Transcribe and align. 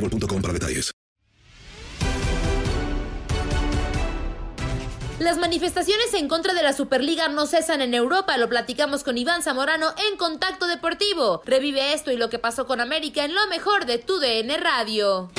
boostmobile.com 0.00 0.42
para 0.42 0.54
detalles. 0.54 0.92
Las 5.20 5.36
manifestaciones 5.36 6.14
en 6.14 6.28
contra 6.28 6.54
de 6.54 6.62
la 6.62 6.72
Superliga 6.72 7.28
no 7.28 7.46
cesan 7.46 7.82
en 7.82 7.92
Europa, 7.92 8.38
lo 8.38 8.48
platicamos 8.48 9.04
con 9.04 9.18
Iván 9.18 9.42
Zamorano 9.42 9.92
en 10.10 10.16
Contacto 10.16 10.66
Deportivo. 10.66 11.42
Revive 11.44 11.92
esto 11.92 12.10
y 12.10 12.16
lo 12.16 12.30
que 12.30 12.38
pasó 12.38 12.66
con 12.66 12.80
América 12.80 13.26
en 13.26 13.34
lo 13.34 13.46
mejor 13.48 13.84
de 13.84 13.98
tu 13.98 14.18
DN 14.18 14.56
Radio. 14.56 15.30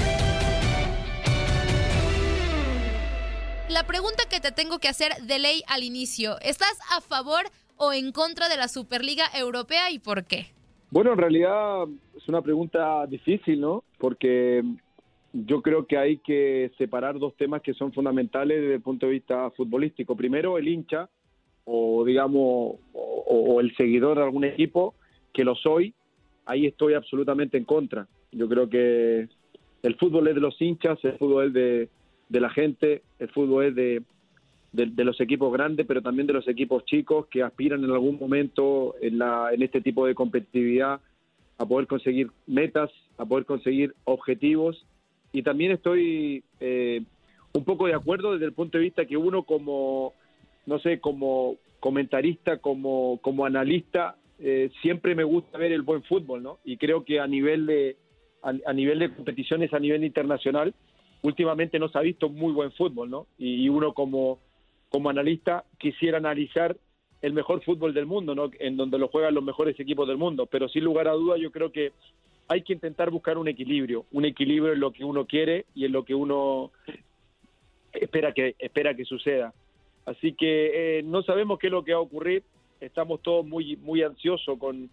La 3.70 3.88
pregunta 3.88 4.26
que 4.30 4.40
te 4.40 4.52
tengo 4.52 4.78
que 4.78 4.88
hacer 4.88 5.16
de 5.24 5.40
ley 5.40 5.64
al 5.66 5.82
inicio, 5.82 6.40
¿estás 6.42 6.78
a 6.92 7.02
favor 7.02 7.50
o 7.76 7.92
en 7.92 8.12
contra 8.12 8.50
de 8.50 8.58
la 8.58 8.68
Superliga 8.68 9.32
Europea 9.34 9.90
y 9.90 9.98
por 9.98 10.26
qué? 10.26 10.54
Bueno, 10.92 11.14
en 11.14 11.18
realidad 11.18 11.86
es 12.18 12.28
una 12.28 12.42
pregunta 12.42 13.08
difícil, 13.08 13.62
¿no? 13.62 13.86
Porque 13.98 14.62
yo 15.32 15.62
creo 15.62 15.88
que 15.88 15.98
hay 15.98 16.18
que 16.18 16.70
separar 16.78 17.18
dos 17.18 17.34
temas 17.38 17.62
que 17.62 17.74
son 17.74 17.94
fundamentales 17.94 18.60
desde 18.60 18.76
el 18.76 18.82
punto 18.82 19.06
de 19.06 19.14
vista 19.14 19.50
futbolístico. 19.52 20.18
Primero, 20.18 20.58
el 20.58 20.68
hincha, 20.68 21.10
o 21.64 22.04
digamos, 22.04 22.76
o, 22.94 23.62
el 23.62 23.74
seguidor 23.78 24.18
de 24.18 24.24
algún 24.26 24.44
equipo, 24.44 24.94
que 25.32 25.46
lo 25.46 25.56
soy, 25.56 25.94
ahí 26.46 26.66
estoy 26.66 26.94
absolutamente 26.94 27.58
en 27.58 27.64
contra. 27.64 28.06
Yo 28.34 28.50
creo 28.50 28.70
que 28.70 29.30
el 29.84 29.96
fútbol 29.96 30.28
es 30.28 30.36
de 30.36 30.42
los 30.42 30.62
hinchas, 30.62 31.00
el 31.04 31.18
fútbol 31.18 31.48
es 31.48 31.54
de, 31.54 31.90
de 32.28 32.42
la 32.42 32.50
gente, 32.50 33.02
el 33.18 33.30
fútbol 33.30 33.68
es 33.68 33.76
de, 33.76 34.04
de, 34.72 34.86
de, 34.88 35.04
los 35.04 35.20
equipos 35.20 35.52
grandes, 35.52 35.86
pero 35.86 36.02
también 36.02 36.28
de 36.28 36.34
los 36.34 36.48
equipos 36.48 36.86
chicos 36.86 37.28
que 37.28 37.44
aspiran 37.44 37.84
en 37.84 37.92
algún 37.92 38.18
momento 38.18 38.96
en, 39.02 39.18
la, 39.18 39.50
en 39.52 39.62
este 39.64 39.82
tipo 39.82 40.06
de 40.06 40.16
competitividad 40.16 41.02
a 41.58 41.66
poder 41.66 41.88
conseguir 41.88 42.30
metas, 42.48 42.90
a 43.18 43.26
poder 43.26 43.46
conseguir 43.46 43.94
objetivos. 44.06 44.86
Y 45.34 45.44
también 45.44 45.72
estoy 45.72 46.44
eh, 46.60 47.04
un 47.54 47.64
poco 47.66 47.88
de 47.88 47.94
acuerdo 47.94 48.34
desde 48.34 48.46
el 48.46 48.54
punto 48.54 48.78
de 48.78 48.86
vista 48.86 49.06
que 49.06 49.18
uno 49.18 49.44
como, 49.44 50.14
no 50.66 50.80
sé, 50.80 51.00
como 51.00 51.58
comentarista, 51.80 52.58
como, 52.58 53.20
como 53.22 53.46
analista, 53.46 54.16
eh, 54.40 54.72
siempre 54.82 55.16
me 55.16 55.24
gusta 55.24 55.58
ver 55.58 55.72
el 55.72 55.82
buen 55.82 56.04
fútbol, 56.04 56.42
¿no? 56.42 56.60
Y 56.64 56.78
creo 56.78 57.04
que 57.04 57.20
a 57.20 57.28
nivel 57.28 57.66
de, 57.66 57.98
a, 58.42 58.54
a 58.66 58.74
nivel 58.74 59.00
de 59.00 59.14
competiciones, 59.14 59.74
a 59.74 59.80
nivel 59.80 60.04
internacional, 60.04 60.74
últimamente 61.22 61.78
no 61.78 61.90
se 61.90 61.98
ha 61.98 62.02
visto 62.02 62.30
muy 62.30 62.54
buen 62.54 62.72
fútbol, 62.72 63.10
¿no? 63.10 63.28
Y, 63.38 63.66
y 63.66 63.70
uno 63.70 63.94
como 63.94 64.40
como 64.92 65.10
analista 65.10 65.64
quisiera 65.78 66.18
analizar 66.18 66.76
el 67.22 67.34
mejor 67.34 67.64
fútbol 67.64 67.94
del 67.94 68.06
mundo, 68.06 68.36
¿no? 68.36 68.52
En 68.60 68.76
donde 68.76 69.00
lo 69.00 69.08
juegan 69.08 69.34
los 69.34 69.44
mejores 69.44 69.80
equipos 69.80 70.08
del 70.08 70.18
mundo. 70.18 70.48
Pero 70.48 70.68
sin 70.68 70.84
lugar 70.84 71.08
a 71.08 71.14
duda, 71.14 71.38
yo 71.38 71.50
creo 71.50 71.72
que 71.72 71.94
hay 72.50 72.64
que 72.64 72.74
intentar 72.74 73.10
buscar 73.10 73.38
un 73.38 73.48
equilibrio, 73.48 74.06
un 74.12 74.26
equilibrio 74.26 74.74
en 74.74 74.82
lo 74.82 74.92
que 74.92 75.06
uno 75.06 75.26
quiere 75.26 75.66
y 75.74 75.86
en 75.86 75.94
lo 75.94 76.04
que 76.04 76.14
uno 76.14 76.72
espera 77.94 78.34
que 78.34 78.56
espera 78.60 78.94
que 78.94 79.06
suceda. 79.06 79.54
Así 80.06 80.34
que 80.34 80.98
eh, 81.00 81.04
no 81.04 81.24
sabemos 81.24 81.58
qué 81.58 81.68
es 81.68 81.72
lo 81.72 81.86
que 81.86 81.94
va 81.94 82.00
a 82.00 82.04
ocurrir. 82.04 82.44
Estamos 82.82 83.22
todos 83.22 83.46
muy 83.46 83.78
muy 83.78 84.04
ansiosos 84.04 84.60
con 84.60 84.90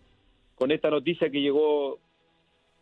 con 0.54 0.70
esta 0.70 0.91
noticia 0.91 1.31
que 1.31 1.41
llegó 1.41 1.98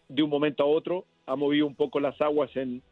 de 0.08 0.22
un 0.22 0.30
momento 0.30 0.62
a 0.62 0.66
otro, 0.66 1.04
ha 1.26 1.36
movido 1.36 1.66
un 1.66 1.74
poco 1.74 1.98
las 1.98 2.20
aguas 2.20 2.54
en 2.56 2.82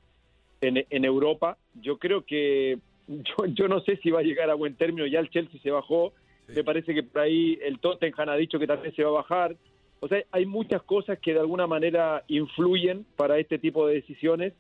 en, 0.63 0.87
en 0.89 1.05
Europa. 1.05 1.59
Yo 1.75 1.99
creo 1.99 2.25
que 2.25 2.79
yo, 3.07 3.47
yo 3.47 3.69
no 3.69 3.81
sé 3.81 3.97
si 3.99 4.11
va 4.11 4.21
a 4.21 4.25
llegar 4.25 4.51
a 4.51 4.55
buen 4.55 4.77
término, 4.77 5.07
ya 5.07 5.21
el 5.21 5.31
Chelsea 5.31 5.61
se 5.61 5.71
bajó, 5.71 6.13
sí. 6.47 6.53
me 6.57 6.65
parece 6.65 6.95
que 6.95 7.03
por 7.03 7.23
ahí 7.23 7.59
el 7.63 7.79
Tottenham 7.79 8.29
ha 8.29 8.37
dicho 8.37 8.59
que 8.59 8.67
también 8.67 8.95
se 8.95 9.05
va 9.05 9.11
a 9.11 9.23
bajar, 9.23 9.57
o 10.05 10.09
sea, 10.09 10.23
hay 10.33 10.45
muchas 10.45 10.83
cosas 10.83 11.19
que 11.19 11.33
de 11.33 11.41
alguna 11.41 11.67
manera 11.67 12.25
influyen 12.29 13.07
para 13.17 13.39
este 13.39 13.59
tipo 13.59 13.87
de 13.87 13.95
decisiones, 13.95 14.53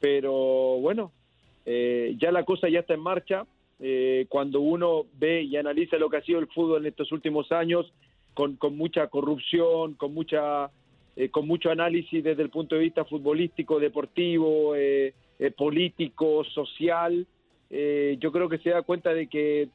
pero 0.00 0.32
bueno, 0.80 1.12
eh, 1.66 2.14
ya 2.18 2.32
la 2.32 2.44
cosa 2.44 2.70
ya 2.70 2.80
está 2.80 2.94
en 2.94 3.00
marcha, 3.00 3.44
eh, 3.78 4.24
cuando 4.30 4.60
uno 4.60 5.04
ve 5.18 5.42
y 5.42 5.56
analiza 5.58 5.98
lo 5.98 6.08
que 6.08 6.16
ha 6.16 6.22
sido 6.22 6.38
el 6.38 6.46
fútbol 6.46 6.80
en 6.80 6.86
estos 6.86 7.12
últimos 7.12 7.52
años, 7.52 7.92
con, 8.32 8.56
con 8.56 8.76
mucha 8.76 9.06
corrupción, 9.08 9.94
con 9.94 10.14
mucha... 10.14 10.70
Eh, 11.18 11.30
con 11.30 11.46
mucho 11.46 11.70
análisis 11.70 12.22
desde 12.22 12.42
el 12.42 12.50
punto 12.50 12.74
de 12.74 12.82
vista 12.82 13.06
futbolístico, 13.06 13.80
deportivo, 13.80 14.74
político, 15.56 16.44
social, 16.44 17.26
eh, 17.70 18.16
yo 18.20 18.32
creo 18.32 18.48
que 18.48 18.58
se 18.58 18.70
da 18.70 18.82
cuenta 18.82 19.12
de 19.12 19.28
que, 19.28 19.68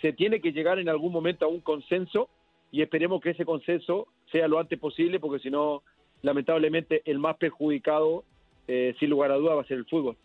se 0.00 0.14
tiene 0.14 0.40
que 0.40 0.52
llegar 0.52 0.78
en 0.78 0.88
algún 0.88 1.12
momento 1.12 1.44
a 1.44 1.48
un 1.48 1.60
consenso 1.60 2.30
y 2.72 2.80
esperemos 2.80 3.20
que 3.20 3.30
ese 3.30 3.44
consenso 3.44 4.08
sea 4.32 4.48
lo 4.48 4.58
antes 4.58 4.78
posible 4.78 5.20
porque 5.20 5.42
si 5.42 5.50
no, 5.50 5.82
lamentablemente, 6.22 7.02
el 7.04 7.18
más 7.18 7.36
perjudicado, 7.36 8.24
eh, 8.68 8.94
sin 8.98 9.10
lugar 9.10 9.32
a 9.32 9.36
duda, 9.36 9.56
va 9.56 9.62
a 9.62 9.66
ser 9.66 9.76
el 9.76 9.84
fútbol. 9.84 10.16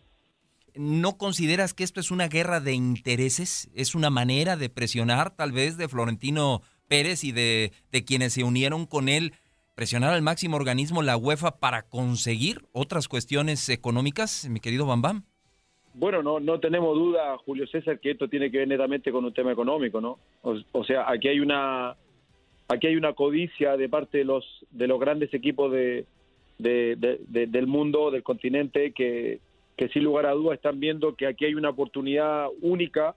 ¿No 0.74 1.18
consideras 1.18 1.74
que 1.74 1.84
esto 1.84 2.00
es 2.00 2.10
una 2.10 2.28
guerra 2.28 2.60
de 2.60 2.72
intereses? 2.72 3.70
¿Es 3.74 3.94
una 3.94 4.08
manera 4.08 4.56
de 4.56 4.70
presionar 4.70 5.36
tal 5.36 5.52
vez 5.52 5.76
de 5.76 5.88
Florentino 5.88 6.62
Pérez 6.88 7.24
y 7.24 7.32
de, 7.32 7.72
quienes 8.06 8.34
se 8.34 8.44
unieron 8.44 8.86
con 8.86 9.08
él? 9.08 9.32
presionar 9.74 10.14
al 10.14 10.22
máximo 10.22 10.56
organismo, 10.56 11.02
la 11.02 11.18
UEFA, 11.18 11.58
para 11.58 11.82
conseguir 11.82 12.66
otras 12.72 13.08
cuestiones 13.08 13.68
económicas, 13.68 14.48
mi 14.48 14.58
querido 14.58 14.86
Bambam? 14.86 15.26
Bueno, 15.98 16.22
no, 16.22 16.40
no 16.40 16.60
tenemos 16.60 16.94
duda, 16.94 17.38
Julio 17.38 17.66
César, 17.66 17.98
que 17.98 18.10
esto 18.10 18.28
tiene 18.28 18.50
que 18.50 18.58
ver 18.58 18.68
netamente 18.68 19.10
con 19.10 19.24
un 19.24 19.32
tema 19.32 19.52
económico, 19.52 19.98
¿no? 20.00 20.18
O, 20.42 20.54
o, 20.72 20.84
sea, 20.84 21.10
aquí 21.10 21.28
hay 21.28 21.40
una 21.40 21.96
aquí 22.68 22.88
hay 22.88 22.96
una 22.96 23.14
codicia 23.14 23.76
de 23.78 23.88
parte 23.88 24.18
de 24.18 24.24
los 24.24 24.44
de 24.70 24.86
los 24.86 25.00
grandes 25.00 25.32
equipos 25.32 25.72
de, 25.72 26.04
de, 26.58 26.96
de, 26.96 27.20
de 27.28 27.46
del 27.46 27.66
mundo, 27.66 28.10
del 28.10 28.22
continente, 28.22 28.92
que, 28.92 29.40
que 29.76 29.88
sin 29.88 30.04
lugar 30.04 30.26
a 30.26 30.32
dudas 30.32 30.56
están 30.56 30.80
viendo 30.80 31.14
que 31.14 31.26
aquí 31.26 31.46
hay 31.46 31.54
una 31.54 31.70
oportunidad 31.70 32.48
única 32.60 33.14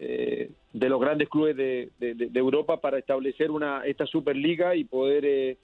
eh, 0.00 0.50
de 0.72 0.88
los 0.88 1.00
grandes 1.00 1.28
clubes 1.28 1.56
de, 1.56 1.90
Europa 2.34 2.80
para 2.80 2.98
establecer 2.98 3.52
una 3.52 3.84
esta 3.84 4.06
superliga 4.06 4.74
y 4.74 4.82
poder 4.82 5.24
eh, 5.24 5.56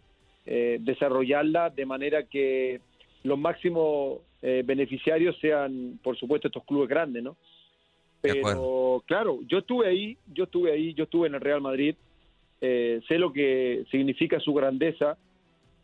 eh, 0.46 0.78
desarrollarla 0.80 1.70
de 1.70 1.86
manera 1.86 2.22
que 2.22 2.80
los 3.24 3.36
máximos 3.36 4.20
eh, 4.42 4.62
beneficiarios 4.64 5.36
sean, 5.38 5.98
por 6.02 6.16
supuesto, 6.16 6.48
estos 6.48 6.64
clubes 6.64 6.88
grandes, 6.88 7.22
¿no? 7.22 7.36
Pero 8.22 9.02
claro, 9.06 9.40
yo 9.46 9.58
estuve 9.58 9.88
ahí, 9.88 10.16
yo 10.32 10.44
estuve 10.44 10.72
ahí, 10.72 10.94
yo 10.94 11.04
estuve 11.04 11.28
en 11.28 11.34
el 11.34 11.40
Real 11.40 11.60
Madrid, 11.60 11.94
eh, 12.60 13.00
sé 13.08 13.18
lo 13.18 13.32
que 13.32 13.84
significa 13.90 14.38
su 14.40 14.52
grandeza 14.52 15.16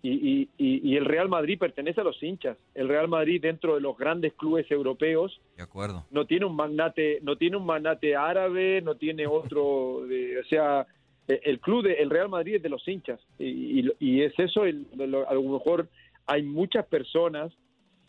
y, 0.03 0.49
y, 0.57 0.97
el 0.97 1.05
Real 1.05 1.29
Madrid 1.29 1.59
pertenece 1.59 2.01
a 2.01 2.05
los 2.05 2.23
hinchas. 2.23 2.57
El 2.75 2.89
Real 2.89 3.09
Madrid 3.09 3.41
dentro 3.43 3.75
de 3.75 3.81
los 3.81 3.99
grandes 3.99 4.35
clubes 4.35 4.71
europeos, 4.71 5.41
de 5.57 5.65
acuerdo, 5.65 6.05
no 6.11 6.27
tiene 6.27 6.45
un 6.45 6.55
magnate, 6.55 7.19
no 7.23 7.37
tiene 7.37 7.57
un 7.57 7.67
magnate 7.67 8.15
árabe, 8.15 8.83
no 8.83 8.95
tiene 8.95 9.27
otro, 9.27 9.65
o 10.05 10.45
sea, 10.49 10.87
el 11.27 11.59
club 11.59 11.85
de 11.85 11.95
el 11.95 12.11
Real 12.11 12.29
Madrid 12.29 12.57
es 12.57 12.63
de 12.63 12.69
los 12.69 12.87
hinchas 12.87 13.21
y, 13.39 13.91
y 13.99 14.23
es 14.23 14.39
eso. 14.39 14.63
a 14.63 15.35
lo 15.35 15.43
mejor 15.43 15.89
hay 16.27 16.43
muchas 16.43 16.87
personas 16.87 17.53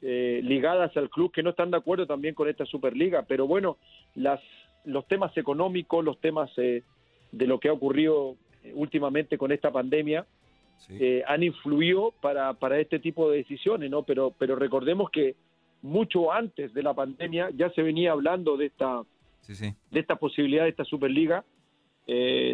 eh, 0.01 0.41
ligadas 0.43 0.95
al 0.95 1.09
club 1.09 1.31
que 1.31 1.41
no 1.41 1.49
están 1.49 1.71
de 1.71 1.77
acuerdo 1.77 2.05
también 2.05 2.35
con 2.35 2.47
esta 2.47 2.67
Superliga, 2.67 3.23
pero 3.23 3.47
bueno, 3.47 3.77
las, 4.13 4.39
los 4.85 5.07
temas 5.07 5.35
económicos, 5.35 6.05
los 6.05 6.19
temas 6.19 6.51
eh, 6.57 6.83
de 7.31 7.47
lo 7.47 7.59
que 7.59 7.69
ha 7.69 7.73
ocurrido 7.73 8.35
eh, 8.63 8.73
últimamente 8.75 9.39
con 9.39 9.51
esta 9.51 9.71
pandemia, 9.71 10.25
han 11.25 11.41
influido 11.41 12.13
para, 12.21 12.53
para 12.53 12.79
este 12.79 12.99
tipo 12.99 13.31
de 13.31 13.37
decisiones, 13.37 13.89
¿no? 13.89 14.03
Pero, 14.03 14.35
pero 14.37 14.55
recordemos 14.55 15.09
que 15.09 15.35
mucho 15.81 16.31
antes 16.31 16.71
de 16.71 16.83
la 16.83 16.93
pandemia 16.93 17.49
ya 17.49 17.71
se 17.71 17.81
venía 17.81 18.11
hablando 18.11 18.55
de 18.57 18.67
esta, 18.67 19.01
de 19.47 19.99
esta 19.99 20.17
posibilidad 20.17 20.63
de 20.63 20.69
esta 20.69 20.85
Superliga. 20.85 21.43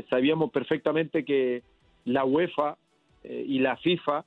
sabíamos 0.09 0.51
perfectamente 0.51 1.25
que 1.25 1.63
la 2.05 2.23
UEFA 2.23 2.77
y 3.25 3.59
la 3.59 3.75
FIFA 3.75 4.23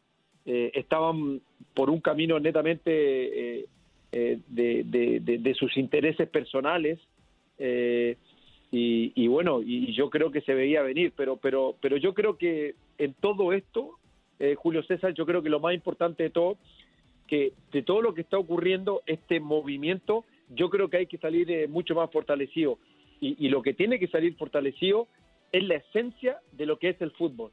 eh, 0.48 0.70
estaban 0.74 1.40
por 1.74 1.90
un 1.90 2.00
camino 2.00 2.38
netamente 2.38 3.58
eh, 3.58 3.66
eh, 4.12 4.38
de, 4.46 5.54
sus 5.58 5.76
intereses 5.76 6.28
personales 6.28 7.00
y, 8.70 9.26
bueno, 9.26 9.60
y 9.60 9.92
yo 9.92 10.08
creo 10.08 10.30
que 10.30 10.42
se 10.42 10.54
veía 10.54 10.82
venir, 10.82 11.12
pero, 11.16 11.36
pero, 11.36 11.74
pero 11.80 11.96
yo 11.96 12.14
creo 12.14 12.38
que 12.38 12.76
en 12.98 13.14
todo 13.14 13.52
esto, 13.52 13.98
Julio 14.56 14.84
César, 14.84 15.14
yo 15.14 15.26
creo 15.26 15.42
que 15.42 15.48
lo 15.48 15.58
más 15.58 15.74
importante 15.74 16.22
de 16.22 16.30
todo, 16.30 16.58
que 17.26 17.52
de 17.72 17.82
todo 17.82 18.00
lo 18.00 18.14
que 18.14 18.20
está 18.20 18.38
ocurriendo, 18.38 19.02
este 19.06 19.40
movimiento, 19.40 20.24
yo 20.50 20.70
creo 20.70 20.88
que 20.88 20.98
hay 20.98 21.06
que 21.06 21.18
salir 21.18 21.68
mucho 21.68 21.96
más 21.96 22.10
fortalecido. 22.12 22.78
Y, 23.20 23.48
lo 23.48 23.62
que 23.62 23.74
tiene 23.74 23.98
que 23.98 24.06
salir 24.08 24.36
fortalecido 24.36 25.08
es 25.50 25.64
la 25.64 25.76
esencia 25.76 26.38
de 26.52 26.66
lo 26.66 26.78
que 26.78 26.90
es 26.90 27.00
el 27.00 27.10
fútbol, 27.12 27.50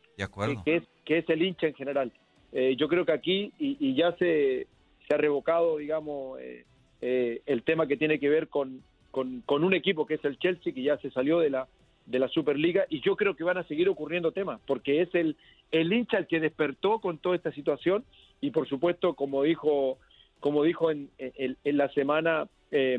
que, 0.64 0.76
es, 0.76 0.84
que 1.06 1.18
es 1.20 1.30
el 1.30 1.42
hincha 1.42 1.68
en 1.68 1.74
general. 1.74 2.12
Eh, 2.54 2.76
yo 2.78 2.88
creo 2.88 3.04
que 3.04 3.12
aquí, 3.12 3.52
y, 3.58 3.96
ya 3.96 4.16
se, 4.18 4.68
se, 5.08 5.14
ha 5.14 5.18
revocado, 5.18 5.78
digamos, 5.78 6.40
eh, 6.40 6.66
eh, 7.02 7.42
el 7.48 7.64
tema 7.64 7.88
que 7.88 7.98
tiene 7.98 8.20
que 8.20 8.30
ver 8.30 8.48
con, 8.48 8.84
con, 9.10 9.44
un 9.64 9.74
equipo 9.74 10.06
que 10.06 10.16
es 10.16 10.26
el 10.26 10.38
Chelsea, 10.38 10.74
que 10.74 10.84
ya 10.84 10.98
se 10.98 11.10
salió 11.10 11.40
de 11.40 11.50
la, 11.50 11.68
de 12.06 12.20
la 12.20 12.28
Superliga, 12.28 12.86
y 12.90 13.02
yo 13.02 13.16
creo 13.16 13.36
que 13.36 13.44
van 13.44 13.58
a 13.58 13.64
seguir 13.64 13.90
ocurriendo 13.90 14.32
temas, 14.32 14.62
porque 14.68 15.02
es 15.02 15.14
el, 15.16 15.36
el 15.72 15.92
hincha 15.92 16.20
el 16.20 16.28
que 16.28 16.40
despertó 16.40 17.00
con 17.00 17.18
toda 17.18 17.36
esta 17.36 17.52
situación, 17.54 18.06
y 18.40 18.52
por 18.52 18.68
supuesto, 18.68 19.16
como 19.16 19.42
dijo, 19.42 19.98
como 20.40 20.64
dijo 20.64 20.92
en, 20.92 21.10
en, 21.18 21.78
la 21.78 21.90
semana 21.90 22.48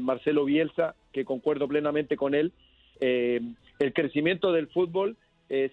Marcelo 0.00 0.46
Bielsa, 0.46 0.96
que 1.12 1.24
concuerdo 1.24 1.68
plenamente 1.68 2.16
con 2.16 2.34
él, 2.34 2.52
el 3.00 3.92
crecimiento 3.92 4.52
del 4.52 4.68
fútbol 4.68 5.16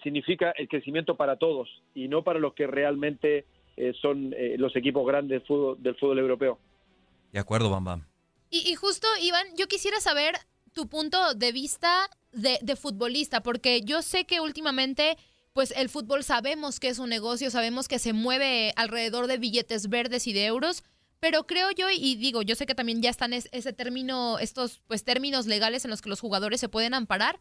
significa 0.04 0.52
el 0.52 0.68
crecimiento 0.68 1.16
para 1.16 1.38
todos 1.38 1.70
y 1.96 2.10
no 2.10 2.24
para 2.24 2.40
los 2.40 2.54
que 2.54 2.68
realmente 2.68 3.46
eh, 3.78 3.94
son 4.02 4.34
eh, 4.38 4.56
los 4.58 4.76
equipos 4.76 5.06
grandes 5.06 5.40
del 5.40 5.48
fútbol, 5.48 5.82
del 5.82 5.96
fútbol 5.96 6.20
europeo. 6.20 6.60
De 7.32 7.40
acuerdo, 7.40 7.70
Bam 7.70 7.84
Bam. 7.84 8.06
Y, 8.50 8.76
justo, 8.76 9.08
Iván, 9.22 9.48
yo 9.58 9.68
quisiera 9.68 10.02
saber 10.02 10.36
tu 10.74 10.88
punto 10.88 11.34
de 11.36 11.54
vista 11.54 12.10
de, 12.34 12.60
de, 12.62 12.76
futbolista, 12.76 13.42
porque 13.42 13.82
yo 13.82 14.02
sé 14.02 14.26
que 14.26 14.42
últimamente, 14.42 15.18
pues 15.54 15.72
el 15.72 15.88
fútbol 15.88 16.26
sabemos 16.26 16.82
que 16.82 16.90
es 16.90 17.00
un 17.00 17.08
negocio, 17.08 17.50
sabemos 17.50 17.88
que 17.88 17.98
se 17.98 18.12
mueve 18.12 18.74
alrededor 18.76 19.28
de 19.28 19.38
billetes 19.38 19.88
verdes 19.88 20.28
y 20.28 20.34
de 20.34 20.48
euros, 20.48 20.84
pero 21.22 21.46
creo 21.46 21.72
yo, 21.72 21.88
y 21.90 22.16
digo, 22.16 22.42
yo 22.42 22.56
sé 22.56 22.66
que 22.66 22.76
también 22.76 23.02
ya 23.02 23.10
están 23.12 23.32
ese 23.32 23.74
término, 23.74 24.40
estos 24.40 24.82
pues 24.88 25.06
términos 25.06 25.46
legales 25.46 25.86
en 25.86 25.92
los 25.92 26.02
que 26.02 26.10
los 26.10 26.20
jugadores 26.20 26.60
se 26.60 26.68
pueden 26.68 26.94
amparar, 26.94 27.40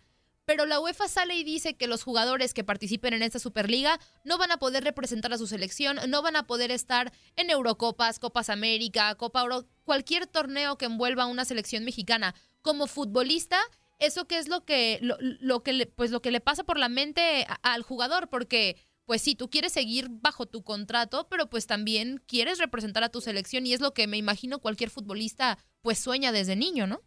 pero 0.51 0.67
la 0.67 0.81
UEFA 0.81 1.07
sale 1.07 1.37
y 1.37 1.45
dice 1.45 1.77
que 1.77 1.87
los 1.87 2.03
jugadores 2.03 2.55
que 2.55 2.65
participen 2.65 3.15
en 3.15 3.23
esta 3.23 3.39
Superliga 3.39 4.01
no 4.25 4.37
van 4.37 4.51
a 4.51 4.57
poder 4.57 4.83
representar 4.83 5.33
a 5.33 5.39
su 5.39 5.47
selección, 5.47 6.01
no 6.09 6.23
van 6.23 6.35
a 6.35 6.49
poder 6.49 6.73
estar 6.73 7.13
en 7.37 7.51
Eurocopas, 7.51 8.19
Copas 8.19 8.51
América, 8.51 9.15
Copa 9.15 9.43
Euro, 9.43 9.69
cualquier 9.85 10.27
torneo 10.27 10.77
que 10.77 10.87
envuelva 10.87 11.23
a 11.23 11.27
una 11.27 11.45
selección 11.45 11.85
mexicana. 11.85 12.35
Como 12.63 12.89
futbolista, 12.89 13.61
eso 14.01 14.27
que 14.27 14.39
es 14.39 14.49
lo 14.49 14.65
que 14.65 14.99
lo, 15.01 15.63
que 15.63 15.73
le, 15.73 15.87
pues 15.87 16.11
lo 16.11 16.21
que 16.21 16.33
le 16.33 16.41
pasa 16.41 16.65
por 16.65 16.79
la 16.79 16.89
mente 16.89 17.47
al 17.63 17.85
jugador 17.85 18.29
porque 18.29 18.75
pues 19.05 19.23
sí, 19.23 19.37
tú 19.37 19.51
quieres 19.51 19.73
seguir 19.73 20.09
bajo 20.11 20.47
tu 20.47 20.65
contrato, 20.65 21.29
pero 21.31 21.49
pues 21.49 21.69
también 21.69 22.21
quieres 22.27 22.59
representar 22.59 23.05
a 23.05 23.09
tu 23.11 23.21
selección 23.21 23.69
y 23.69 23.73
es 23.73 23.81
lo 23.81 23.95
que 23.95 24.09
me 24.09 24.17
imagino 24.17 24.59
cualquier 24.59 24.91
futbolista 24.91 25.59
pues 25.81 26.01
sueña 26.01 26.33
desde 26.33 26.57
niño, 26.57 26.89
¿no? 26.89 27.03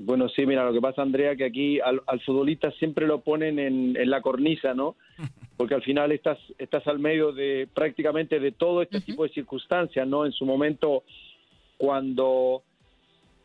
Bueno, 0.00 0.28
sí, 0.28 0.46
mira, 0.46 0.64
lo 0.64 0.72
que 0.72 0.80
pasa, 0.80 1.02
Andrea, 1.02 1.34
que 1.34 1.44
aquí 1.44 1.80
al, 1.80 2.00
futbolista 2.24 2.70
siempre 2.72 3.04
lo 3.04 3.20
ponen 3.20 3.58
en, 3.58 4.08
la 4.08 4.22
cornisa, 4.22 4.72
¿no? 4.72 4.94
Porque 5.56 5.74
al 5.74 5.82
final 5.82 6.12
estás, 6.12 6.38
estás 6.56 6.86
al 6.86 7.00
medio 7.00 7.32
de 7.32 7.68
prácticamente 7.74 8.38
de 8.38 8.52
todo 8.52 8.80
este 8.82 9.00
tipo 9.00 9.24
de 9.24 9.30
circunstancias, 9.30 10.06
¿no? 10.06 10.24
En 10.24 10.30
su 10.30 10.46
momento, 10.46 11.02
cuando, 11.78 12.62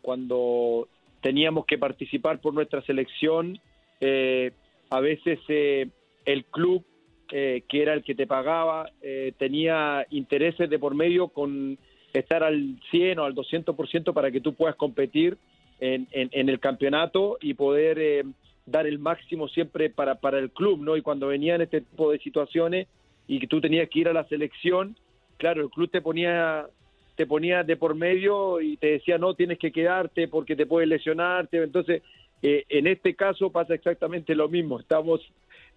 cuando 0.04 0.88
teníamos 1.22 1.66
que 1.66 1.80
participar 1.80 2.40
por 2.40 2.54
nuestra 2.54 2.84
selección, 2.84 3.60
eh, 4.00 4.52
a 4.92 5.00
veces 5.00 5.40
eh, 5.48 5.88
el 6.24 6.46
club, 6.46 6.86
eh, 7.32 7.64
que 7.68 7.82
era 7.82 7.96
el 7.96 8.04
que 8.04 8.14
te 8.14 8.28
pagaba, 8.28 8.92
tenía 9.40 10.06
intereses 10.12 10.70
de 10.70 10.78
por 10.78 10.94
medio 10.94 11.30
con 11.30 11.80
estar 12.14 12.44
al 12.44 12.80
100 12.92 13.18
o 13.18 13.24
al 13.24 13.34
200% 13.34 14.14
para 14.14 14.30
que 14.30 14.40
tú 14.40 14.54
puedas 14.54 14.76
competir 14.76 15.36
en, 15.80 16.08
el 16.50 16.60
campeonato 16.60 17.38
y 17.42 17.54
poder 17.54 18.00
eh, 18.00 18.24
dar 18.66 18.88
el 18.88 19.00
máximo 19.00 19.48
siempre 19.48 19.90
para, 19.90 20.16
para 20.16 20.40
el 20.40 20.52
club, 20.52 20.82
¿no? 20.82 20.96
Y 20.96 21.02
cuando 21.02 21.28
venían 21.28 21.62
este 21.62 21.82
tipo 21.82 22.12
de 22.12 22.20
situaciones 22.20 22.88
y 23.28 23.40
que 23.40 23.48
tú 23.48 23.60
tenías 23.60 23.90
que 23.90 24.00
ir 24.00 24.08
a 24.08 24.14
la 24.14 24.28
selección, 24.28 24.96
claro, 25.38 25.62
el 25.62 25.70
club 25.70 25.90
te 25.90 26.02
ponía 26.02 26.68
te 27.16 27.28
ponía 27.28 27.62
de 27.64 27.78
por 27.78 27.94
medio 27.94 28.60
y 28.60 28.76
te 28.78 28.88
decía 28.88 29.20
no 29.20 29.36
tienes 29.36 29.60
que 29.60 29.72
quedarte 29.72 30.28
porque 30.28 30.56
te 30.56 30.66
puedes 30.66 30.90
lesionarte 30.90 31.62
entonces 31.62 32.02
eh, 32.44 32.66
en 32.68 32.88
este 32.88 33.16
caso 33.16 33.52
pasa 33.52 33.74
exactamente 33.74 34.36
lo 34.36 34.50
mismo. 34.50 34.80
Estamos 34.80 35.22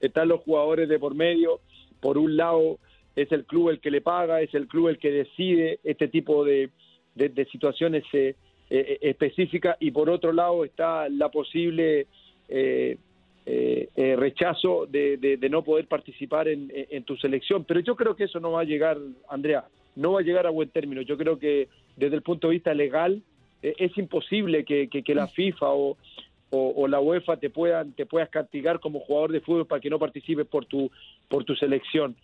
están 0.00 0.29
los 0.29 0.41
jugadores 0.41 0.88
de 0.88 0.99
por 0.99 1.15
medio. 1.15 1.61
Por 2.00 2.19
un 2.19 2.37
lado 2.37 2.79
es 3.15 3.31
el 3.33 3.45
club 3.45 3.71
el 3.71 3.81
que 3.81 3.91
le 3.91 4.00
paga 4.00 4.43
es 4.43 4.53
el 4.53 4.67
club 4.67 4.88
el 4.88 4.99
que 4.99 5.11
decide 5.11 5.79
este 5.85 6.09
tipo 6.09 6.45
de, 6.45 6.71
de, 7.15 7.47
situaciones 7.47 8.05
eh, 8.12 8.35
eh, 8.69 8.99
eh, 9.01 9.11
específica 9.11 9.77
y 9.79 9.93
por 9.93 10.11
otro 10.11 10.33
lado 10.33 10.65
está 10.65 11.09
la 11.09 11.29
posible 11.29 12.09
eh, 12.49 12.99
rechazo 13.97 14.87
de, 14.87 15.39
no 15.49 15.63
poder 15.63 15.87
participar 15.87 16.49
en, 16.49 17.05
tu 17.05 17.17
selección. 17.17 17.65
Pero 17.65 17.79
yo 17.79 17.95
creo 17.95 18.17
que 18.17 18.25
eso 18.25 18.41
no 18.41 18.53
va 18.53 18.63
a 18.63 18.65
llegar, 18.65 18.99
Andrea, 19.29 19.67
no 19.95 20.13
va 20.13 20.21
a 20.21 20.25
llegar 20.25 20.49
a 20.49 20.51
buen 20.51 20.69
término. 20.71 21.03
Yo 21.03 21.17
creo 21.17 21.39
que 21.39 21.69
desde 21.97 22.17
el 22.17 22.23
punto 22.23 22.49
de 22.49 22.55
vista 22.55 22.75
legal 22.75 23.23
es 23.63 23.97
imposible 23.97 24.65
que, 24.65 25.15
la 25.15 25.29
FIFA 25.29 25.71
o, 25.71 25.97
o, 26.51 26.89
la 26.89 26.99
UEFA 27.01 27.37
te 27.37 27.51
puedan 27.51 27.93
te 27.93 28.05
puedas 28.05 28.29
castigar 28.31 28.81
como 28.81 28.99
jugador 28.99 29.31
de 29.31 29.41
fútbol 29.41 29.67
para 29.67 29.81
que 29.81 29.91
no 29.91 29.99
participes 29.99 30.47
por 30.47 30.67
tu 30.67 30.91
por 31.29 31.45
tu 31.45 31.57
selección 31.57 32.15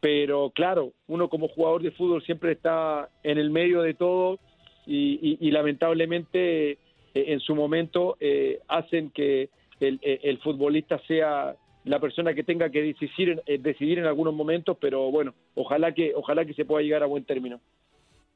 pero 0.00 0.50
claro 0.50 0.92
uno 1.06 1.28
como 1.28 1.48
jugador 1.48 1.82
de 1.82 1.90
fútbol 1.90 2.22
siempre 2.22 2.52
está 2.52 3.10
en 3.22 3.36
el 3.36 3.50
medio 3.50 3.82
de 3.82 3.92
todo 3.92 4.38
y, 4.86 5.50
lamentablemente 5.50 6.72
eh, 6.72 6.78
en 7.14 7.40
su 7.40 7.54
momento 7.54 8.16
eh, 8.20 8.60
hacen 8.68 9.10
que 9.10 9.50
el, 9.80 9.98
eh, 10.02 10.20
el, 10.22 10.38
futbolista 10.38 10.98
sea 11.06 11.56
la 11.84 12.00
persona 12.00 12.34
que 12.34 12.44
tenga 12.44 12.70
que 12.70 12.82
decidir, 12.82 13.42
decidir 13.60 13.98
en 13.98 14.06
algunos 14.06 14.34
momentos, 14.34 14.76
pero 14.80 15.10
bueno, 15.10 15.34
ojalá 15.54 15.92
que, 15.92 16.12
ojalá 16.14 16.44
que 16.44 16.54
se 16.54 16.64
pueda 16.64 16.82
llegar 16.82 17.02
a 17.02 17.06
buen 17.06 17.24
término. 17.24 17.60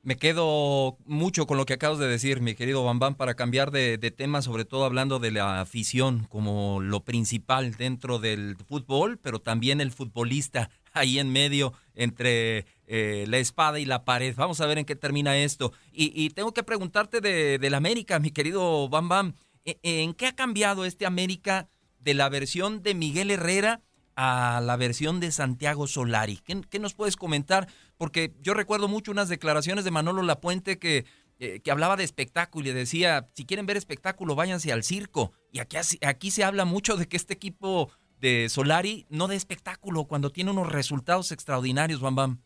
Me 0.02 0.16
quedo 0.16 0.96
mucho 1.04 1.46
con 1.46 1.58
lo 1.58 1.66
que 1.66 1.74
acabas 1.74 1.98
de 1.98 2.08
decir, 2.08 2.40
mi 2.40 2.54
querido 2.54 2.82
Bambam, 2.82 3.16
para 3.16 3.34
cambiar 3.34 3.70
de, 3.70 3.98
tema, 3.98 4.40
sobre 4.40 4.64
todo 4.64 4.86
hablando 4.86 5.18
de 5.18 5.30
la 5.30 5.60
afición 5.60 6.24
como 6.30 6.80
lo 6.80 7.00
principal 7.00 7.72
dentro 7.72 8.18
del 8.18 8.56
fútbol, 8.66 9.18
pero 9.18 9.40
también 9.40 9.82
el 9.82 9.90
futbolista 9.90 10.70
ahí 10.94 11.18
en 11.18 11.30
medio 11.30 11.74
entre 11.94 12.64
eh, 12.92 13.24
la 13.28 13.38
espada 13.38 13.78
y 13.78 13.84
la 13.84 14.04
pared. 14.04 14.34
Vamos 14.34 14.60
a 14.60 14.66
ver 14.66 14.78
en 14.78 14.84
qué 14.84 14.96
termina 14.96 15.36
esto. 15.36 15.72
Y, 15.92 16.28
tengo 16.30 16.52
que 16.52 16.64
preguntarte 16.64 17.20
de, 17.20 17.60
del 17.60 17.74
América, 17.74 18.18
mi 18.18 18.32
querido 18.32 18.88
Bam 18.88 19.08
Bam. 19.08 19.34
¿e, 19.64 19.78
¿En 19.84 20.12
qué 20.12 20.26
ha 20.26 20.34
cambiado 20.34 20.84
este 20.84 21.06
América 21.06 21.68
de 22.00 22.14
la 22.14 22.28
versión 22.28 22.82
de 22.82 22.96
Miguel 22.96 23.30
Herrera 23.30 23.80
a 24.16 24.60
la 24.60 24.76
versión 24.76 25.20
de 25.20 25.30
Santiago 25.30 25.86
Solari? 25.86 26.38
¿Qué, 26.38 26.78
nos 26.80 26.94
puedes 26.94 27.14
comentar? 27.14 27.68
Porque 27.96 28.34
yo 28.40 28.54
recuerdo 28.54 28.88
mucho 28.88 29.12
unas 29.12 29.28
declaraciones 29.28 29.84
de 29.84 29.92
Manolo 29.92 30.24
Lapuente 30.24 30.80
que, 30.80 31.04
eh, 31.38 31.60
que 31.60 31.70
hablaba 31.70 31.94
de 31.94 32.02
espectáculo 32.02 32.70
y 32.70 32.72
decía, 32.72 33.30
si 33.34 33.44
quieren 33.44 33.66
ver 33.66 33.76
espectáculo, 33.76 34.34
váyanse 34.34 34.72
al 34.72 34.82
circo. 34.82 35.30
Y 35.52 35.60
aquí, 35.60 35.76
aquí 36.04 36.32
se 36.32 36.42
habla 36.42 36.64
mucho 36.64 36.96
de 36.96 37.06
que 37.06 37.16
este 37.16 37.34
equipo 37.34 37.92
de 38.18 38.48
Solari 38.48 39.06
no 39.10 39.28
de 39.28 39.36
espectáculo 39.36 40.06
cuando 40.06 40.30
tiene 40.30 40.50
unos 40.50 40.72
resultados 40.72 41.30
extraordinarios, 41.30 42.00
Bam 42.00 42.16
Bam. 42.16 42.40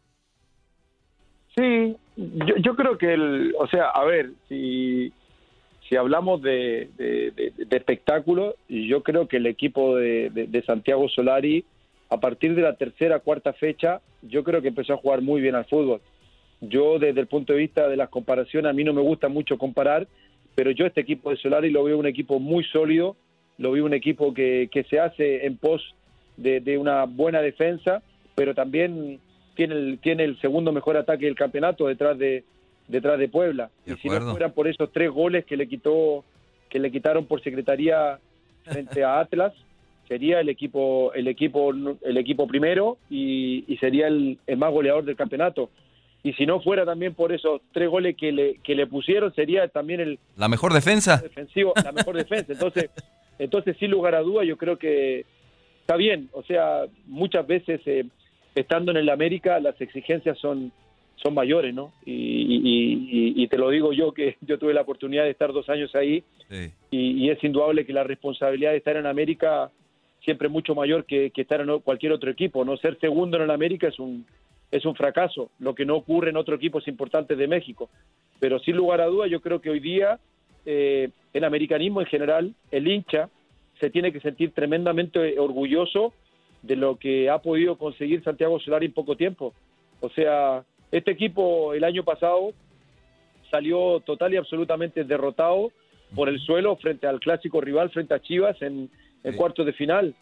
Sí, 1.56 1.96
yo, 2.16 2.56
yo 2.56 2.76
creo 2.76 2.98
que, 2.98 3.14
el, 3.14 3.54
o 3.58 3.66
sea, 3.68 3.90
a 3.90 4.04
ver, 4.04 4.30
si, 4.48 5.12
si 5.88 5.96
hablamos 5.96 6.42
de, 6.42 6.88
de, 6.96 7.76
espectáculo, 7.76 8.56
yo 8.68 9.02
creo 9.02 9.28
que 9.28 9.36
el 9.36 9.46
equipo 9.46 9.96
de, 9.96 10.62
Santiago 10.66 11.08
Solari, 11.08 11.64
a 12.10 12.18
partir 12.18 12.54
de 12.54 12.62
la 12.62 12.76
tercera, 12.76 13.20
cuarta 13.20 13.52
fecha, 13.52 14.00
yo 14.22 14.44
creo 14.44 14.62
que 14.62 14.68
empezó 14.68 14.94
a 14.94 14.98
jugar 14.98 15.22
muy 15.22 15.40
bien 15.40 15.54
al 15.54 15.66
fútbol. 15.66 16.00
Yo, 16.60 16.98
desde 16.98 17.20
el 17.20 17.26
punto 17.26 17.52
de 17.52 17.58
vista 17.60 17.88
de 17.88 17.96
las 17.96 18.08
comparaciones, 18.08 18.70
a 18.70 18.72
mí 18.72 18.84
no 18.84 18.92
me 18.92 19.02
gusta 19.02 19.28
mucho 19.28 19.58
comparar, 19.58 20.06
pero 20.54 20.70
yo 20.70 20.86
este 20.86 21.00
equipo 21.00 21.30
de 21.30 21.36
Solari 21.36 21.70
lo 21.70 21.84
veo 21.84 21.98
un 21.98 22.06
equipo 22.06 22.38
muy 22.38 22.64
sólido, 22.64 23.16
lo 23.58 23.72
veo 23.72 23.84
un 23.84 23.94
equipo 23.94 24.32
que, 24.32 24.68
que 24.72 24.84
se 24.84 24.98
hace 24.98 25.46
en 25.46 25.56
pos 25.56 25.94
de, 26.36 26.78
una 26.78 27.04
buena 27.04 27.40
defensa, 27.40 28.02
pero 28.34 28.54
también 28.54 29.20
tiene 29.54 29.74
el, 29.74 29.98
tiene 30.00 30.24
el 30.24 30.40
segundo 30.40 30.72
mejor 30.72 30.96
ataque 30.96 31.26
del 31.26 31.34
campeonato 31.34 31.86
detrás 31.86 32.18
de, 32.18 32.44
detrás 32.88 33.18
de 33.18 33.28
Puebla. 33.28 33.70
y 33.86 33.94
si 33.94 34.08
no 34.08 34.30
fueran 34.30 34.52
por 34.52 34.68
esos 34.68 34.92
tres 34.92 35.10
goles 35.10 35.44
que 35.44 35.56
le 35.56 35.68
quitó, 35.68 36.24
que 36.68 36.78
le 36.78 36.90
quitaron 36.90 37.26
por 37.26 37.42
secretaría 37.42 38.18
frente 38.64 39.04
a 39.04 39.20
Atlas, 39.20 39.52
sería 40.08 40.40
el 40.40 40.48
equipo, 40.48 41.12
el 41.14 41.28
equipo, 41.28 41.70
el 41.70 42.16
equipo 42.16 42.46
primero 42.46 42.98
y, 43.10 43.64
sería 43.80 44.08
el, 44.08 44.38
más 44.56 44.72
goleador 44.72 45.04
del 45.04 45.16
campeonato. 45.16 45.70
Y 46.22 46.32
si 46.34 46.46
no 46.46 46.60
fuera 46.60 46.86
también 46.86 47.12
por 47.14 47.32
esos 47.32 47.60
tres 47.72 47.88
goles 47.88 48.16
que 48.16 48.32
le, 48.32 48.56
que 48.64 48.74
le 48.74 48.86
pusieron, 48.86 49.34
sería 49.34 49.68
también 49.68 50.00
el 50.00 50.18
la 50.36 50.48
mejor 50.48 50.72
defensa. 50.72 51.18
Defensivo, 51.18 51.74
la 51.82 51.92
mejor 51.92 52.16
defensa. 52.16 52.52
Entonces, 52.52 52.90
entonces 53.38 53.76
sin 53.78 53.90
lugar 53.90 54.14
a 54.14 54.20
duda, 54.20 54.42
yo 54.44 54.56
creo 54.56 54.78
que 54.78 55.26
está 55.80 55.96
bien. 55.96 56.30
O 56.32 56.42
sea, 56.42 56.86
muchas 57.06 57.46
veces 57.46 57.80
eh, 57.84 58.06
estando 58.54 58.90
en 58.90 58.98
el 58.98 59.08
América 59.08 59.58
las 59.60 59.80
exigencias 59.80 60.38
son 60.38 60.72
son 61.16 61.32
mayores, 61.32 61.74
¿no? 61.74 61.92
Y, 62.04 63.46
te 63.48 63.58
lo 63.58 63.70
digo 63.70 63.92
yo 63.92 64.12
que 64.12 64.36
yo 64.42 64.58
tuve 64.58 64.74
la 64.74 64.82
oportunidad 64.82 65.24
de 65.24 65.30
estar 65.30 65.52
dos 65.52 65.68
años 65.68 65.94
ahí 65.94 66.24
y, 66.90 67.30
es 67.30 67.42
indudable 67.42 67.86
que 67.86 67.92
la 67.92 68.04
responsabilidad 68.04 68.72
de 68.72 68.78
estar 68.78 68.96
en 68.96 69.06
América 69.06 69.70
siempre 70.22 70.48
es 70.48 70.52
mucho 70.52 70.74
mayor 70.74 71.04
que, 71.04 71.30
estar 71.34 71.60
en 71.60 71.78
cualquier 71.80 72.12
otro 72.12 72.30
equipo, 72.30 72.64
¿no? 72.64 72.76
Ser 72.76 72.98
segundo 72.98 73.36
en 73.36 73.44
el 73.44 73.50
América 73.50 73.88
es 73.88 73.98
un 73.98 74.26
es 74.70 74.84
un 74.84 74.96
fracaso, 74.96 75.50
lo 75.60 75.74
que 75.74 75.84
no 75.84 75.94
ocurre 75.94 76.30
en 76.30 76.36
otros 76.36 76.56
equipos 76.58 76.88
importantes 76.88 77.38
de 77.38 77.46
México. 77.46 77.90
Pero 78.40 78.58
sin 78.58 78.74
lugar 78.74 79.00
a 79.00 79.06
duda, 79.06 79.28
yo 79.28 79.40
creo 79.40 79.60
que 79.60 79.70
hoy 79.70 79.78
día 79.78 80.18
eh, 80.66 81.10
el 81.32 81.44
americanismo 81.44 82.00
en 82.00 82.06
general, 82.08 82.54
el 82.72 82.88
hincha, 82.88 83.28
se 83.78 83.90
tiene 83.90 84.12
que 84.12 84.20
sentir 84.20 84.50
tremendamente 84.52 85.38
orgulloso 85.38 86.12
de 86.66 86.76
lo 86.76 86.96
que 86.96 87.28
ha 87.28 87.38
podido 87.38 87.76
conseguir 87.76 88.22
Santiago 88.24 88.58
Solari 88.58 88.86
en 88.86 88.92
poco 88.92 89.16
tiempo. 89.16 89.52
O 90.00 90.08
sea, 90.10 90.64
este 90.90 91.10
equipo 91.10 91.74
el 91.74 91.84
año 91.84 92.04
pasado 92.04 92.52
salió 93.50 94.00
total 94.00 94.32
y 94.32 94.36
absolutamente 94.36 95.04
derrotado 95.04 95.70
por 96.14 96.28
el 96.28 96.40
suelo 96.40 96.76
frente 96.76 97.06
al 97.06 97.20
clásico 97.20 97.60
rival, 97.60 97.90
frente 97.90 98.14
a 98.14 98.20
Chivas 98.20 98.60
en, 98.62 98.90
el 99.22 99.36
cuarto 99.36 99.64
de 99.64 99.72
final. 99.72 100.14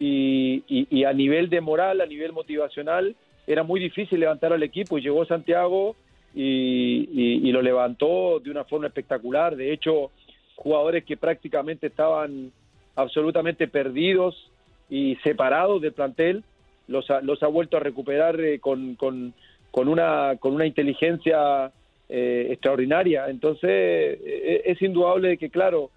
Y, 0.00 1.04
a 1.04 1.12
nivel 1.12 1.50
de 1.50 1.60
moral, 1.60 2.00
a 2.00 2.06
nivel 2.06 2.32
motivacional, 2.32 3.16
era 3.46 3.62
muy 3.62 3.80
difícil 3.80 4.20
levantar 4.20 4.52
al 4.52 4.62
equipo 4.62 4.98
y 4.98 5.02
llegó 5.02 5.24
Santiago 5.24 5.96
y, 6.34 7.08
y, 7.12 7.50
lo 7.50 7.62
levantó 7.62 8.40
de 8.40 8.50
una 8.50 8.64
forma 8.64 8.86
espectacular. 8.86 9.56
De 9.56 9.72
hecho, 9.72 10.10
jugadores 10.56 11.04
que 11.04 11.16
prácticamente 11.16 11.88
estaban 11.88 12.52
absolutamente 12.94 13.68
perdidos 13.68 14.50
y 14.88 15.16
separados 15.16 15.82
del 15.82 15.92
plantel, 15.92 16.44
los 16.86 17.10
ha, 17.10 17.20
los 17.20 17.42
ha 17.42 17.46
vuelto 17.46 17.76
a 17.76 17.80
recuperar 17.80 18.40
eh, 18.40 18.58
con, 18.58 18.94
con, 18.94 19.34
una, 19.74 20.36
con 20.38 20.54
una 20.54 20.66
inteligencia 20.66 21.70
eh, 22.08 22.48
extraordinaria. 22.50 23.28
Entonces, 23.28 23.70
eh, 23.70 24.62
es 24.64 24.80
indudable 24.82 25.36
que, 25.36 25.50
claro, 25.50 25.90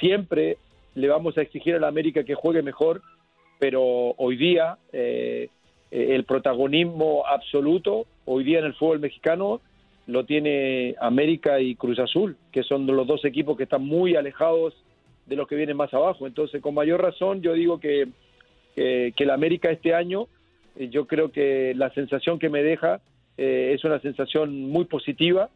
siempre 0.00 0.56
le 0.94 1.08
vamos 1.08 1.36
a 1.36 1.42
exigir 1.42 1.74
a 1.74 1.78
la 1.78 1.88
América 1.88 2.24
que 2.24 2.34
juegue 2.34 2.62
mejor, 2.62 3.02
pero 3.58 3.82
hoy 4.16 4.36
día 4.36 4.78
el 4.92 6.24
protagonismo 6.24 7.26
absoluto, 7.26 8.06
hoy 8.24 8.44
día 8.44 8.60
en 8.60 8.64
el 8.64 8.74
fútbol 8.74 9.00
mexicano, 9.00 9.60
lo 10.06 10.24
tiene 10.24 10.94
América 11.00 11.60
y 11.60 11.74
Cruz 11.74 11.98
Azul, 11.98 12.38
que 12.50 12.62
son 12.62 12.86
los 12.86 13.06
dos 13.06 13.26
equipos 13.26 13.58
que 13.58 13.64
están 13.64 13.84
muy 13.84 14.16
alejados 14.16 14.74
de 15.26 15.36
los 15.36 15.48
que 15.48 15.56
vienen 15.56 15.76
más 15.76 15.92
abajo. 15.94 16.26
Entonces, 16.26 16.60
con 16.60 16.74
mayor 16.74 17.02
razón, 17.02 17.42
yo 17.42 17.54
digo 17.54 17.80
que, 17.80 18.08
que, 18.74 19.12
el 19.16 19.30
América 19.30 19.70
este 19.70 19.94
año, 19.94 20.28
eh, 20.76 20.88
yo 20.88 21.06
creo 21.06 21.32
que 21.32 21.72
la 21.74 21.90
sensación 21.94 22.38
que 22.38 22.48
me 22.48 22.62
deja 22.62 23.00
eh, 23.36 23.72
es 23.74 23.84
una 23.84 24.00
sensación 24.00 24.68
muy 24.68 24.84
positiva 24.84 25.50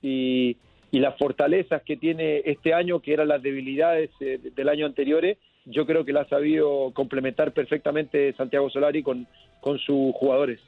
y, 0.00 0.56
y, 0.90 0.98
las 0.98 1.16
fortalezas 1.16 1.82
que 1.82 1.96
tiene 1.96 2.42
este 2.44 2.74
año, 2.74 3.00
que 3.00 3.12
eran 3.12 3.28
las 3.28 3.42
debilidades 3.42 4.10
eh, 4.20 4.38
del 4.54 4.68
año 4.68 4.86
anterior, 4.86 5.24
yo 5.64 5.86
creo 5.86 6.04
que 6.04 6.12
la 6.12 6.22
ha 6.22 6.28
sabido 6.28 6.92
complementar 6.92 7.52
perfectamente 7.52 8.32
Santiago 8.34 8.68
Solari 8.68 9.02
con, 9.02 9.26
con 9.60 9.78
sus 9.78 10.12
jugadores. 10.14 10.60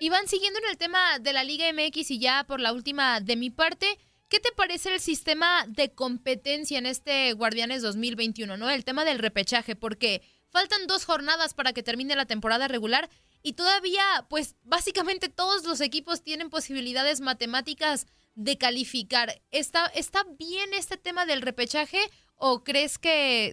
Iván, 0.00 0.26
siguiendo 0.26 0.58
en 0.58 0.70
el 0.70 0.76
tema 0.76 0.98
de 1.20 1.32
la 1.32 1.44
Liga 1.44 1.64
MX 1.72 2.10
y 2.10 2.18
ya 2.18 2.44
por 2.46 2.60
la 2.60 2.72
última 2.72 3.20
de 3.20 3.36
mi 3.36 3.50
parte, 3.50 3.86
¿Qué 4.32 4.40
te 4.40 4.52
parece 4.52 4.94
el 4.94 4.98
sistema 4.98 5.66
de 5.68 5.92
competencia 5.92 6.78
en 6.78 6.86
este 6.86 7.34
Guardianes 7.34 7.82
2021, 7.82 8.56
no? 8.56 8.70
El 8.70 8.82
tema 8.82 9.04
del 9.04 9.18
repechaje, 9.18 9.76
porque 9.76 10.22
faltan 10.48 10.86
dos 10.86 11.04
jornadas 11.04 11.52
para 11.52 11.74
que 11.74 11.82
termine 11.82 12.16
la 12.16 12.24
temporada 12.24 12.66
regular 12.66 13.10
y 13.42 13.52
todavía, 13.52 14.02
pues 14.30 14.56
básicamente 14.62 15.28
todos 15.28 15.64
los 15.64 15.82
equipos 15.82 16.22
tienen 16.22 16.48
posibilidades 16.48 17.20
matemáticas 17.20 18.06
de 18.34 18.56
calificar. 18.56 19.42
¿Está, 19.50 19.84
está 19.88 20.24
bien 20.38 20.72
este 20.72 20.96
tema 20.96 21.26
del 21.26 21.42
repechaje 21.42 21.98
o 22.36 22.64
crees 22.64 22.96
que 22.96 23.52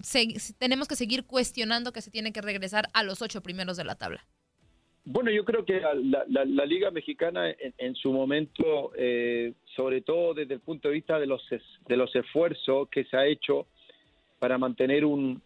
tenemos 0.59 0.87
que 0.87 0.95
seguir 0.95 1.25
cuestionando 1.25 1.91
que 1.91 2.01
se 2.01 2.09
tiene 2.09 2.31
que 2.31 2.41
regresar 2.41 2.89
a 2.93 3.03
los 3.03 3.21
ocho 3.21 3.43
primeros 3.43 3.75
de 3.75 3.83
la 3.83 3.95
tabla? 3.95 4.25
Bueno, 5.11 5.31
yo 5.31 5.43
creo 5.43 5.65
que 5.65 5.81
la, 5.81 6.65
Liga 6.65 6.91
Mexicana 6.91 7.51
en, 7.79 7.95
su 7.95 8.13
momento, 8.13 8.91
eh, 8.95 9.53
sobre 9.75 10.01
todo 10.01 10.35
desde 10.35 10.53
el 10.53 10.59
punto 10.59 10.87
de 10.87 10.93
vista 10.93 11.17
de 11.17 11.25
los, 11.25 11.43
de 11.49 11.97
los 11.97 12.15
esfuerzos 12.15 12.87
que 12.89 13.05
se 13.05 13.17
ha 13.17 13.25
hecho 13.25 13.65
para 14.37 14.59
mantener 14.59 15.05
un, 15.05 15.41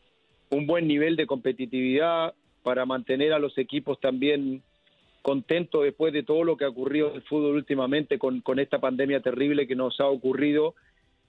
un 0.49 0.67
buen 0.67 0.85
nivel 0.85 1.15
de 1.15 1.25
competitividad, 1.25 2.33
para 2.61 2.85
mantener 2.85 3.31
a 3.31 3.39
los 3.39 3.57
equipos 3.57 4.01
también 4.01 4.61
contentos 5.21 5.83
después 5.83 6.11
de 6.11 6.23
todo 6.23 6.43
lo 6.43 6.57
que 6.57 6.65
ha 6.65 6.69
ocurrido 6.69 7.11
en 7.11 7.15
el 7.15 7.21
fútbol 7.21 7.55
últimamente 7.55 8.19
con, 8.19 8.41
con 8.41 8.59
esta 8.59 8.79
pandemia 8.79 9.21
terrible 9.21 9.65
que 9.65 9.75
nos 9.75 9.97
ha 10.01 10.07
ocurrido 10.07 10.75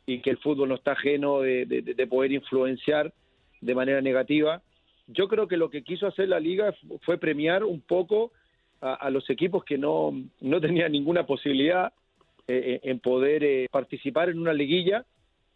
y 0.07 0.23
que 0.23 0.31
el 0.31 0.38
fútbol 0.38 0.71
no 0.71 0.75
está 0.75 0.91
ajeno 0.91 1.43
de 1.43 2.07
poder 2.11 2.33
influenciar 2.33 3.12
de 3.61 3.75
manera 3.76 4.00
negativa 4.00 4.61
yo 5.06 5.28
creo 5.28 5.49
que 5.49 5.56
lo 5.56 5.70
que 5.70 5.82
quiso 5.82 6.06
hacer 6.06 6.28
la 6.28 6.40
liga 6.40 6.75
fue 7.02 7.18
premiar 7.18 7.64
un 7.64 7.80
poco 7.80 8.32
a, 8.80 9.08
los 9.11 9.28
equipos 9.30 9.64
que 9.64 9.78
no, 9.78 10.12
no 10.40 10.61
tenían 10.61 10.92
ninguna 10.92 11.25
posibilidad 11.25 11.92
eh, 12.46 12.75
eh, 12.75 12.80
en 12.82 13.00
poder 13.00 13.42
eh, 13.42 13.68
participar 13.70 14.28
en 14.28 14.38
una 14.38 14.52
liguilla. 14.52 15.06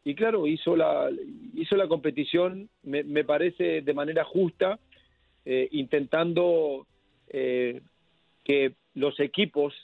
Y 0.04 0.14
claro 0.14 0.46
hizo 0.46 0.74
la 0.76 1.10
hizo 1.54 1.76
la 1.76 1.88
competición 1.88 2.70
me, 2.82 3.02
me 3.02 3.24
parece 3.24 3.82
de 3.82 3.94
manera 3.94 4.24
justa 4.24 4.78
intentando 5.70 6.86
que 7.30 8.72
los 8.94 9.18
equipos 9.18 9.74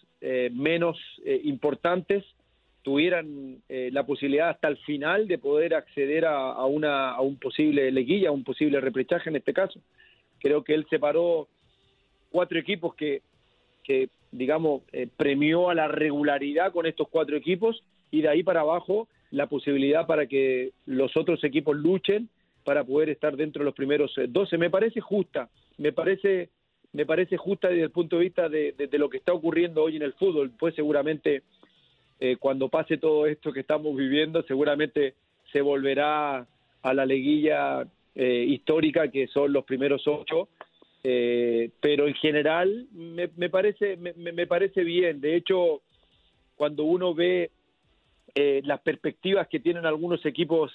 menos 0.52 0.98
importantes 1.42 2.22
tuvieran 2.84 3.62
eh, 3.70 3.88
la 3.92 4.04
posibilidad 4.04 4.50
hasta 4.50 4.68
el 4.68 4.76
final 4.76 5.26
de 5.26 5.38
poder 5.38 5.74
acceder 5.74 6.26
a, 6.26 6.64
una, 6.66 7.12
a 7.12 7.20
un 7.22 7.36
posible 7.38 7.90
leguilla, 7.90 8.28
a 8.28 8.32
un 8.32 8.44
posible 8.44 8.78
reprechaje 8.78 9.30
en 9.30 9.36
este 9.36 9.54
caso. 9.54 9.80
Creo 10.38 10.62
que 10.62 10.74
él 10.74 10.86
separó 10.90 11.48
cuatro 12.30 12.58
equipos 12.58 12.94
que, 12.94 13.22
que 13.82 14.10
digamos, 14.30 14.82
eh, 14.92 15.08
premió 15.16 15.70
a 15.70 15.74
la 15.74 15.88
regularidad 15.88 16.72
con 16.72 16.84
estos 16.84 17.08
cuatro 17.08 17.36
equipos 17.36 17.82
y 18.10 18.20
de 18.20 18.28
ahí 18.28 18.42
para 18.42 18.60
abajo 18.60 19.08
la 19.30 19.46
posibilidad 19.46 20.06
para 20.06 20.26
que 20.26 20.72
los 20.84 21.16
otros 21.16 21.42
equipos 21.42 21.74
luchen 21.74 22.28
para 22.64 22.84
poder 22.84 23.08
estar 23.08 23.34
dentro 23.34 23.60
de 23.60 23.64
los 23.64 23.74
primeros 23.74 24.12
12. 24.28 24.54
Eh, 24.54 24.58
me 24.58 24.68
parece 24.68 25.00
justa, 25.00 25.48
me 25.78 25.92
parece, 25.92 26.50
me 26.92 27.06
parece 27.06 27.38
justa 27.38 27.68
desde 27.68 27.84
el 27.84 27.90
punto 27.90 28.16
de 28.18 28.24
vista 28.24 28.50
de, 28.50 28.72
de 28.72 28.98
lo 28.98 29.08
que 29.08 29.16
está 29.16 29.32
ocurriendo 29.32 29.82
hoy 29.84 29.96
en 29.96 30.02
el 30.02 30.12
fútbol. 30.12 30.52
Pues 30.58 30.74
seguramente 30.74 31.44
eh, 32.24 32.38
cuando 32.38 32.70
pase 32.70 32.96
todo 32.96 33.26
esto 33.26 33.52
que 33.52 33.60
estamos 33.60 33.94
viviendo, 33.94 34.42
seguramente 34.44 35.12
se 35.52 35.60
volverá 35.60 36.46
a 36.80 36.94
la 36.94 37.04
leguilla 37.04 37.86
eh, 38.14 38.46
histórica 38.48 39.08
que 39.08 39.26
son 39.26 39.52
los 39.52 39.66
primeros 39.66 40.08
ocho 40.08 40.48
eh, 41.02 41.68
pero 41.80 42.08
en 42.08 42.14
general 42.14 42.86
me, 42.94 43.28
parece 43.50 43.98
me, 43.98 44.46
parece 44.46 44.84
bien. 44.84 45.20
De 45.20 45.36
hecho, 45.36 45.82
cuando 46.56 46.84
uno 46.84 47.12
ve 47.12 47.50
las 48.34 48.80
perspectivas 48.80 49.46
que 49.48 49.60
tienen 49.60 49.84
algunos 49.84 50.24
equipos 50.24 50.72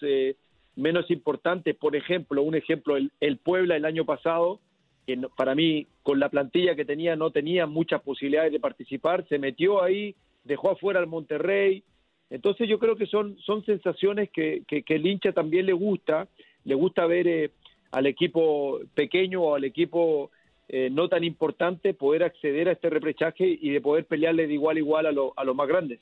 menos 0.75 1.09
importantes, 1.09 1.75
por 1.75 1.95
ejemplo, 1.95 2.43
un 2.43 2.53
ejemplo, 2.53 2.95
el, 2.95 3.11
el 3.19 3.37
Puebla 3.37 3.75
el 3.75 3.85
año 3.85 4.05
pasado, 4.05 4.59
que 5.07 5.17
para 5.35 5.55
mí 5.55 5.87
con 6.03 6.19
la 6.19 6.29
plantilla 6.29 6.75
que 6.75 6.85
tenía 6.85 7.15
no 7.15 7.31
tenía 7.31 7.65
muchas 7.65 8.03
posibilidades 8.03 8.51
de 8.51 8.59
participar, 8.59 9.25
se 9.27 9.39
metió 9.39 9.81
ahí, 9.81 10.15
dejó 10.43 10.71
afuera 10.71 10.99
al 10.99 11.07
Monterrey. 11.07 11.83
Entonces 12.29 12.67
yo 12.67 12.79
creo 12.79 12.95
que 12.95 13.05
son, 13.05 13.37
son 13.39 13.65
sensaciones 13.65 14.29
que, 14.29 14.63
que, 14.67 14.83
el 14.87 15.05
hincha 15.05 15.31
también 15.31 15.65
le 15.65 15.73
gusta, 15.73 16.27
le 16.63 16.75
gusta 16.75 17.05
ver 17.05 17.27
eh, 17.27 17.51
al 17.91 18.05
equipo 18.05 18.79
pequeño 18.93 19.41
o 19.41 19.55
al 19.55 19.63
equipo 19.63 20.29
eh, 20.67 20.89
no 20.91 21.09
tan 21.09 21.23
importante 21.23 21.95
poder 21.95 22.23
acceder 22.23 22.69
a 22.69 22.73
este 22.73 22.91
reprechaje 22.91 23.57
y 23.59 23.71
de 23.71 23.81
poder 23.81 24.05
pelearle 24.05 24.45
de 24.45 24.53
igual 24.53 24.77
a 24.77 24.79
igual 24.79 25.05
a, 25.07 25.11
lo, 25.11 25.33
a 25.35 25.43
los 25.43 25.55
más 25.55 25.67
grandes. 25.67 25.99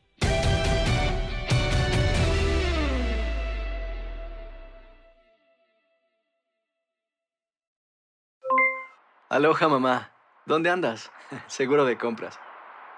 Aloha 9.30 9.68
mamá, 9.68 10.14
¿dónde 10.46 10.70
andas? 10.70 11.12
Seguro 11.48 11.84
de 11.84 11.98
compras. 11.98 12.40